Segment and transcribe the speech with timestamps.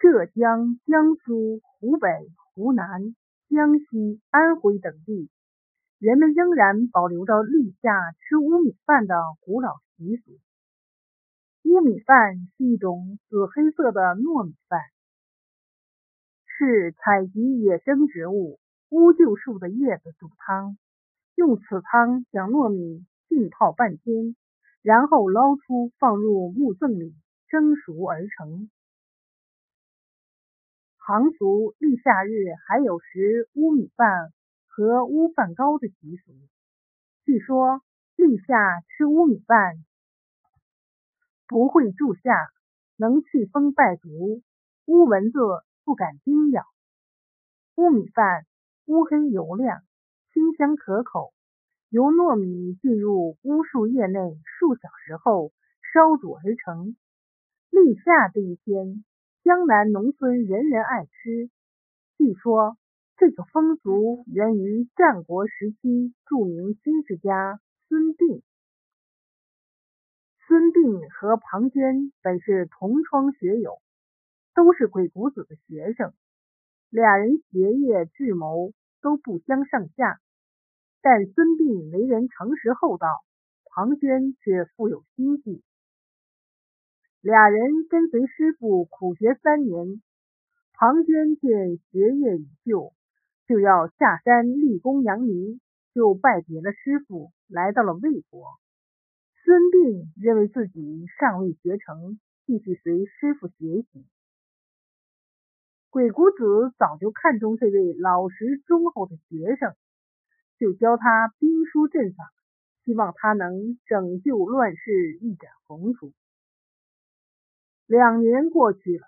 [0.00, 2.08] 浙江、江苏、湖北、
[2.54, 3.14] 湖南、
[3.50, 5.28] 江西、安徽等地，
[5.98, 10.38] 人们仍然保留着立夏吃乌米饭的古老习俗。
[11.64, 14.80] 乌米饭是一种紫黑色的糯米饭，
[16.46, 18.58] 是采集野生植物
[18.88, 20.78] 乌桕树的叶子煮汤，
[21.34, 24.34] 用此汤将糯米浸泡半天，
[24.80, 27.14] 然后捞出放入木甑里
[27.48, 28.70] 蒸熟而成。
[31.10, 34.32] 杭俗立夏日还有食乌米饭
[34.68, 36.32] 和乌饭糕的习俗。
[37.24, 37.82] 据说
[38.14, 38.54] 立夏
[38.86, 39.84] 吃乌米饭。
[41.48, 42.30] 不会住夏，
[42.96, 44.40] 能祛风败毒，
[44.86, 45.40] 乌蚊子
[45.84, 46.62] 不敢叮咬。
[47.74, 48.46] 乌米饭
[48.84, 49.80] 乌黑油亮，
[50.32, 51.32] 清香可口，
[51.88, 55.50] 由糯米进入乌树叶内数小时后
[55.92, 56.96] 烧煮而成。
[57.70, 59.04] 立夏这一天，
[59.42, 61.50] 江南农村人人爱吃。
[62.18, 62.76] 据说
[63.16, 68.42] 这个风俗源于战国时期著名军事家孙膑。
[70.46, 73.80] 孙膑和庞涓本是同窗学友，
[74.54, 76.12] 都是鬼谷子的学生，
[76.90, 80.20] 俩人学业智谋都不相上下。
[81.00, 83.06] 但孙膑为人诚实厚道，
[83.64, 85.62] 庞涓却富有心计。
[87.22, 90.00] 俩人跟随师傅苦学三年，
[90.72, 92.94] 庞涓见学业已就，
[93.46, 95.60] 就要下山立功扬名，
[95.92, 98.46] 就拜别了师傅，来到了魏国。
[99.44, 104.06] 孙膑认为自己尚未学成，继续随师傅学习。
[105.90, 109.74] 鬼谷子早就看中这位老实忠厚的学生，
[110.58, 112.32] 就教他兵书阵法，
[112.86, 116.14] 希望他能拯救乱世，一展宏图。
[117.90, 119.04] 两年过去了，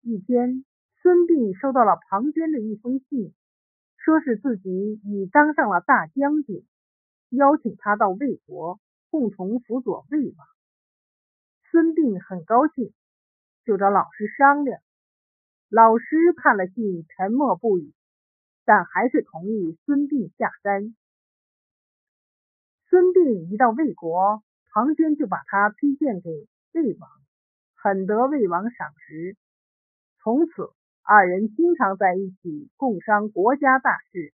[0.00, 0.64] 一天，
[1.02, 3.34] 孙膑收到了庞涓的一封信，
[3.98, 6.64] 说是自己已当上了大将军，
[7.28, 8.80] 邀请他到魏国。
[9.10, 10.46] 共同辅佐魏王，
[11.70, 12.94] 孙膑很高兴，
[13.66, 14.80] 就找老师商量。
[15.68, 17.92] 老师看了信，沉默不语，
[18.64, 20.96] 但还是同意孙膑下山。
[22.88, 24.42] 孙膑一到魏国，
[24.72, 26.30] 庞涓就把他推荐给
[26.72, 27.10] 魏王，
[27.84, 29.36] 很得魏王赏识。
[30.22, 30.70] 从此，
[31.02, 34.32] 二人经常在一起共商国家大事，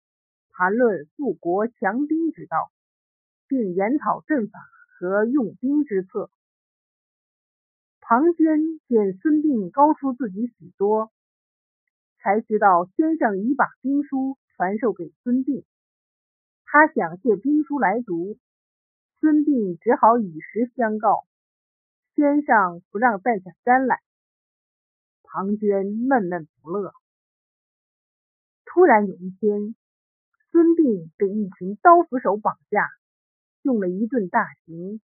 [0.52, 2.72] 谈论富国强兵之道。
[3.48, 4.60] 并研讨阵法
[4.98, 6.30] 和用兵之策。
[8.02, 11.12] 庞涓见孙膑高出自己许多，
[12.18, 15.64] 才知道先生已把兵书传授给孙膑。
[16.66, 18.38] 他想借兵书来读，
[19.20, 21.24] 孙膑只好以实相告，
[22.16, 24.00] 天上不让带下山来。
[25.24, 26.94] 庞涓闷闷不乐。
[28.64, 29.76] 突然有一天，
[30.50, 32.88] 孙膑被一群刀斧手绑架。
[33.64, 35.02] 用了一顿大刑，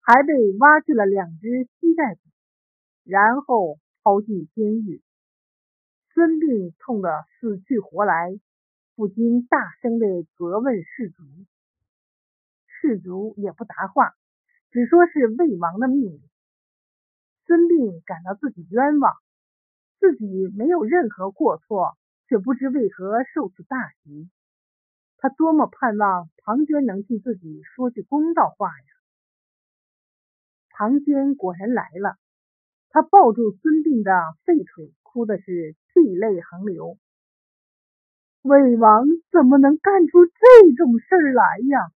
[0.00, 2.20] 还被挖去了两只膝盖骨，
[3.04, 5.00] 然后抛进监狱。
[6.12, 8.38] 孙膑痛得死去活来，
[8.94, 11.22] 不禁大声的责问士卒，
[12.66, 14.12] 士卒也不答话，
[14.70, 16.22] 只说是魏王的命令。
[17.52, 19.12] 孙膑感到自己冤枉，
[20.00, 20.24] 自己
[20.56, 24.30] 没有任何过错，却不知为何受此大刑。
[25.18, 28.86] 他多么盼望庞涓能替自己说句公道话呀！
[30.70, 32.16] 庞涓果然来了，
[32.88, 34.10] 他抱住孙膑的
[34.46, 36.96] 废腿，哭的是涕泪横流。
[38.40, 41.92] 魏王怎么能干出这种事来呀？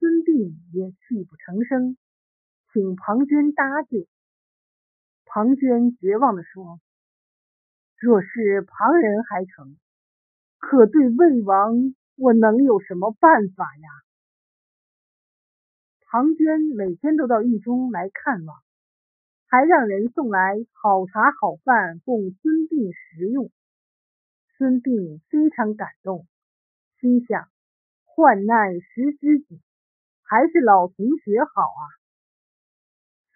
[0.00, 1.96] 孙膑也泣不成声，
[2.72, 4.06] 请庞涓搭救。
[5.24, 6.80] 庞涓绝望的说
[7.98, 9.76] ：“若是旁人还成。”
[10.58, 13.88] 可对魏王，我能有什么办法呀？
[16.02, 18.62] 庞涓每天都到狱中来看望，
[19.46, 23.50] 还让人送来好茶好饭供孙膑食用。
[24.58, 26.26] 孙膑非常感动，
[27.00, 27.48] 心想：
[28.04, 29.62] 患难识知己，
[30.22, 31.99] 还是老同学好啊！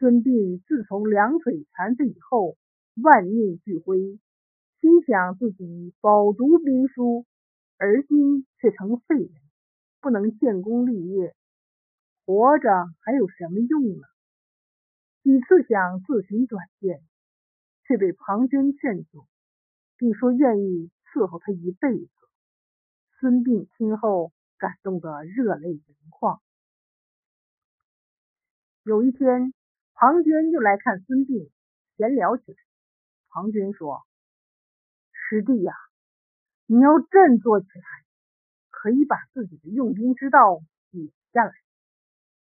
[0.04, 2.58] 孙膑自从两腿残废以后，
[3.02, 4.20] 万念俱灰。
[4.78, 7.24] 心想自己饱读兵书，
[7.78, 9.32] 而今却成废人，
[10.02, 11.34] 不能建功立业，
[12.26, 12.68] 活着
[13.00, 14.02] 还有什么用呢？
[15.22, 17.00] 几次想自寻短见，
[17.86, 19.26] 却被庞涓劝阻，
[19.96, 22.10] 并说愿意伺候他一辈子。
[23.20, 26.42] 孙膑听后感动得热泪盈眶。
[28.82, 29.54] 有一天，
[29.96, 31.50] 庞涓又来看孙膑，
[31.96, 32.58] 闲聊起来。
[33.29, 34.02] 庞涓说
[35.14, 35.73] ：“师弟呀，
[36.67, 37.85] 你要振作起来，
[38.70, 40.61] 可以把自己的用兵之道
[40.91, 41.52] 写下来，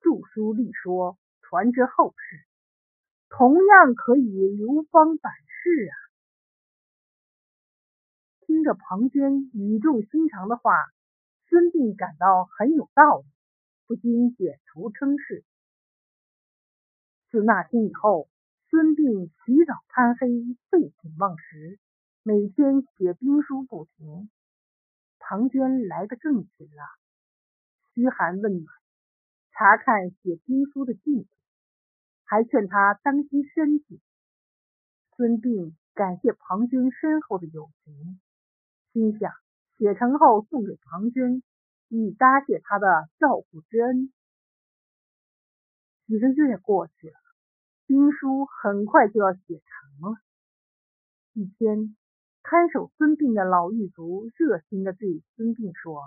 [0.01, 2.43] 著书立说，传之后世，
[3.29, 5.95] 同样可以流芳百世啊！”
[8.47, 10.73] 听着庞涓语重心长的话，
[11.47, 13.25] 孙膑感到很有道理，
[13.85, 15.45] 不禁点头称是。
[17.29, 18.29] 自那天以后，
[18.69, 20.27] 孙膑起早贪黑，
[20.69, 21.77] 废寝忘食，
[22.23, 24.29] 每天写兵书不停。
[25.19, 26.83] 庞涓来的正勤了，
[27.93, 28.65] 嘘寒问暖，
[29.51, 31.27] 查看写兵书的进度，
[32.23, 33.99] 还劝他当心身体。
[35.17, 38.21] 孙膑感谢庞涓深厚的友情，
[38.93, 39.33] 心想
[39.77, 41.41] 写成后送给庞涓，
[41.89, 44.13] 以答谢他的照顾之恩。
[46.07, 47.15] 几个月过去了，
[47.85, 50.17] 兵书很快就要写成了。
[51.33, 51.97] 一天，
[52.43, 56.01] 看守孙膑的老狱卒热心的对孙膑说：“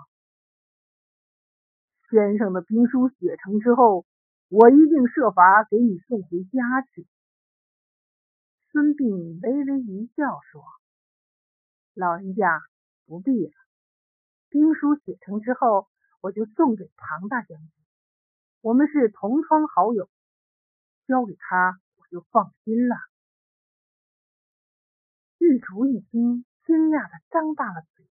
[2.09, 4.07] 先生的兵书写成之后，
[4.49, 7.05] 我一定设法给你送回家去。”
[8.73, 10.63] 孙膑微微一笑说
[11.93, 12.59] ：“老人家
[13.05, 13.53] 不必了，
[14.49, 15.87] 兵书写成之后，
[16.21, 17.69] 我就送给庞大将军。”
[18.61, 20.07] 我们是同窗好友，
[21.07, 22.95] 交给他我就放心了。
[25.39, 28.05] 狱卒一听，惊讶的张大了嘴，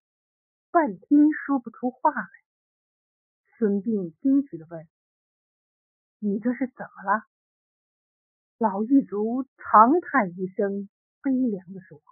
[0.73, 2.29] 半天说不出话来。
[3.57, 4.89] 孙膑惊奇的问
[6.19, 7.23] ：“你这是怎么了？”
[8.59, 10.89] 老狱卒长叹一声，
[11.23, 12.03] 悲凉的说：“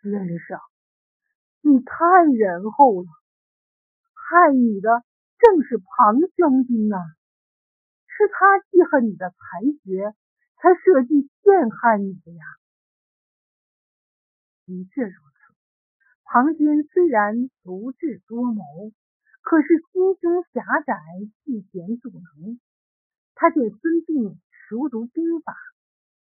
[0.00, 0.60] 先生，
[1.62, 1.96] 你太
[2.32, 3.08] 仁厚了，
[4.14, 5.02] 害你的。”
[5.42, 6.96] 正是庞将军呐，
[8.06, 10.14] 是他记恨你的才学，
[10.54, 12.44] 才设计陷害你的呀。
[14.66, 15.54] 的确如此，
[16.22, 18.62] 庞涓虽然足智多谋，
[19.40, 20.94] 可是心胸狭窄，
[21.44, 22.60] 嫉贤妒能。
[23.34, 25.56] 他见孙膑熟读兵法，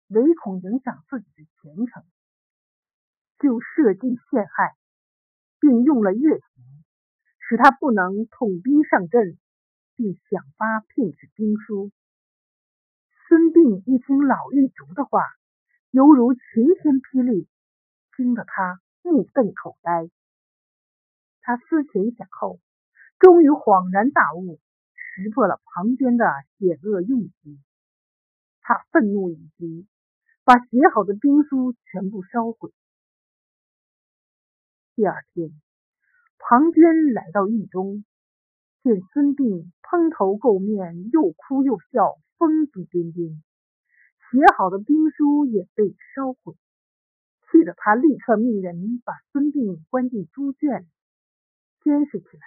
[0.09, 2.03] 唯恐影响自己的前程，
[3.39, 4.75] 就设计陷害，
[5.61, 6.41] 并用了越。
[7.49, 9.37] 使他不能统兵上阵，
[9.95, 11.91] 并想法骗取兵书。
[13.25, 15.23] 孙膑一听老狱卒的话，
[15.91, 16.41] 犹如晴
[16.81, 17.47] 天霹雳，
[18.17, 20.09] 惊得他目瞪口呆。
[21.39, 22.59] 他思前想后，
[23.17, 24.59] 终于恍然大悟，
[24.93, 26.25] 识破了庞涓的
[26.57, 27.63] 险恶用心。
[28.59, 29.87] 他愤怒已极，
[30.43, 32.73] 把写好的兵书全部烧毁。
[34.95, 35.61] 第二天。
[36.39, 38.05] 庞涓来到狱中，
[38.83, 43.41] 见孙膑蓬头垢面，又哭又笑，疯子癫癫。
[44.29, 46.53] 写好的兵书也被烧毁，
[47.51, 50.87] 气得他立刻命人把孙膑关进猪圈，
[51.83, 52.43] 监视起来，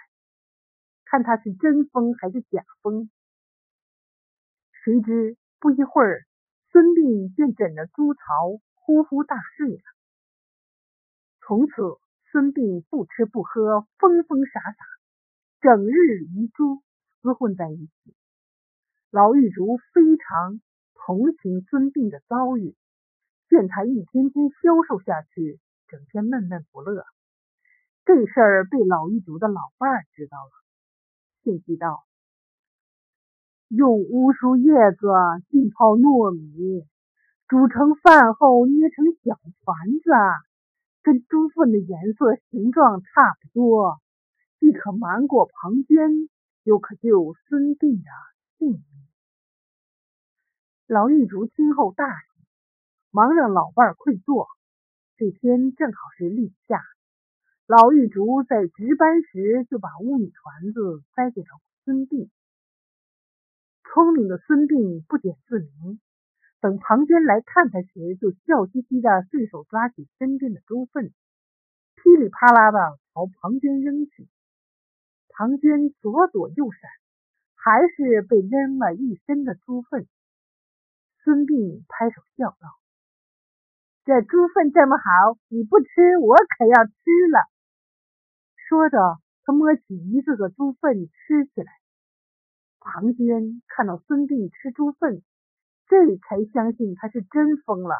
[1.05, 3.11] 看他是真疯还是假疯。
[4.73, 6.25] 谁知不一会儿，
[6.71, 8.23] 孙膑便枕着猪槽
[8.75, 9.83] 呼呼大睡了。
[11.41, 11.73] 从此。
[12.33, 14.85] 孙膑不吃不喝，疯疯傻傻，
[15.61, 15.91] 整日
[16.23, 16.81] 与猪
[17.23, 18.15] 厮混在一起。
[19.11, 20.61] 老狱卒非常
[20.95, 22.77] 同情孙膑的遭遇，
[23.49, 27.05] 见他一天天消瘦下去，整天闷闷不乐。
[28.05, 30.53] 这事儿被老狱卒的老伴儿知道了，
[31.43, 32.05] 献计道
[33.67, 35.09] ：“用乌树叶子
[35.51, 36.87] 浸泡糯米，
[37.49, 40.11] 煮成饭后捏成小团子。”
[41.03, 43.09] 跟猪粪的颜色、形状差
[43.41, 44.01] 不多，
[44.59, 46.29] 既可瞒过庞涓，
[46.63, 48.11] 又可救孙膑的
[48.59, 48.83] 性命。
[50.87, 52.47] 老狱卒听后大喜，
[53.11, 54.49] 忙让老伴跪坐。
[55.17, 56.83] 这天正好是立夏，
[57.67, 61.49] 老狱卒在值班时就把乌米团子塞给了
[61.85, 62.29] 孙膑。
[63.85, 66.01] 聪明的孙膑不点自明。
[66.61, 71.15] 等庞涓来看他时，就笑嘻嘻的顺手抓起身边的猪粪，
[71.97, 74.29] 噼里啪啦的朝庞涓扔去。
[75.31, 76.91] 庞涓左躲右闪，
[77.55, 80.07] 还是被扔了一身的猪粪。
[81.25, 82.77] 孙膑拍手笑道
[84.05, 86.93] ：“这猪粪这么好，你不吃，我可要吃
[87.33, 87.49] 了。”
[88.69, 88.99] 说着，
[89.45, 91.73] 他摸起一个个猪粪吃起来。
[92.81, 95.23] 庞涓看到孙膑吃猪粪。
[95.91, 97.97] 这才相信他是真疯了，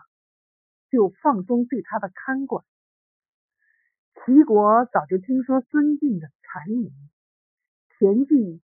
[0.91, 2.65] 就放松对他的看管。
[4.15, 6.93] 齐国早就听说孙膑的残名，
[7.99, 8.63] 田忌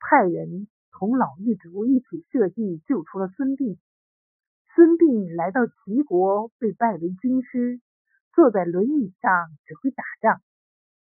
[0.00, 3.76] 派人同老狱卒一起设计救出了孙膑。
[4.74, 7.78] 孙膑来到齐国，被拜为军师，
[8.32, 10.40] 坐在轮椅上指挥打仗。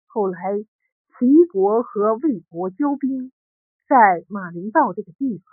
[0.06, 3.30] 后来齐国和魏国交兵，
[3.86, 5.44] 在马陵道这个地方，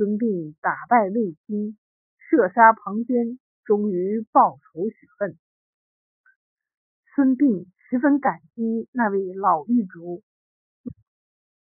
[0.00, 1.76] 孙膑打败魏军，
[2.16, 5.36] 射杀庞涓，终于报仇雪恨。
[7.14, 10.22] 孙膑十分感激那位老狱卒，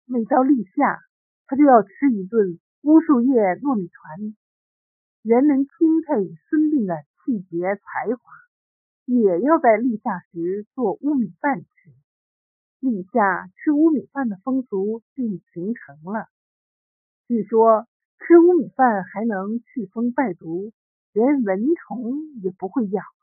[0.05, 1.01] 每到立夏，
[1.47, 4.37] 他就要吃一顿乌树叶糯米团。
[5.23, 5.73] 人们钦
[6.07, 8.21] 佩孙膑的气节才华，
[9.07, 11.69] 也要在立夏时做乌米饭吃。
[12.81, 15.25] 立夏吃乌米饭的风俗就
[15.55, 16.29] 形成了。
[17.27, 17.87] 据说
[18.21, 20.73] 吃乌米饭还能祛风败毒，
[21.13, 22.13] 连蚊虫
[22.43, 23.21] 也不会咬了。